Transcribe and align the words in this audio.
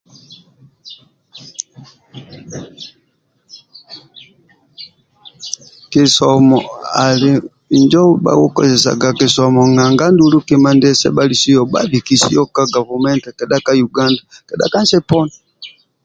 Kisomo 5.91 6.59
ali 7.03 7.31
injo 7.77 8.01
bhakikozesaga 8.23 9.09
kisomo 9.19 9.61
nanga 9.75 10.03
andulu 10.07 10.37
ndia 10.73 10.99
sebhalisio 11.01 11.61
bhabikisio 11.71 12.41
ka 12.55 12.63
gavumenti 12.75 13.27
kedha 13.37 13.57
ka 13.65 13.71
uganda 13.87 14.21
kedha 14.47 14.65
kansi 14.73 14.97
poni 15.09 15.35